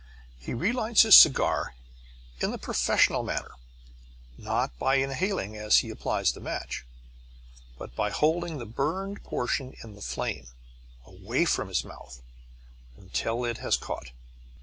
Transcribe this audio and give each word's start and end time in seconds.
He 0.39 0.55
relights 0.55 1.03
his 1.03 1.15
cigar 1.15 1.75
in 2.39 2.49
the 2.49 2.57
professional 2.57 3.21
manner, 3.21 3.51
not 4.35 4.75
by 4.79 4.95
inhaling 4.95 5.55
as 5.55 5.77
he 5.85 5.91
applies 5.91 6.31
the 6.31 6.39
match, 6.39 6.83
but 7.77 7.95
by 7.95 8.09
holding 8.09 8.57
the 8.57 8.65
burned 8.65 9.23
portion 9.23 9.75
in 9.83 9.93
the 9.93 10.01
flame, 10.01 10.47
away 11.05 11.45
from 11.45 11.67
his 11.67 11.83
mouth, 11.85 12.19
until 12.97 13.45
it 13.45 13.59
has 13.59 13.77
caught. 13.77 14.09